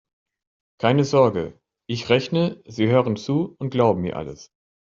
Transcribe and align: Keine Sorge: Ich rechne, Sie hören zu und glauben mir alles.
Keine 0.79 1.03
Sorge: 1.03 1.61
Ich 1.85 2.09
rechne, 2.09 2.59
Sie 2.65 2.87
hören 2.87 3.17
zu 3.17 3.55
und 3.59 3.69
glauben 3.69 4.01
mir 4.01 4.15
alles. 4.17 4.49